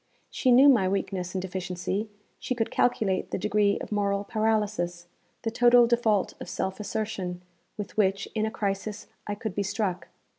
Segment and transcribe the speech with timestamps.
[0.31, 2.09] She knew my weakness and deficiency;
[2.39, 5.05] she could calculate the degree of moral paralysis,
[5.43, 7.43] the total default of self assertion,
[7.77, 10.07] with which, in a crisis, I could be struck.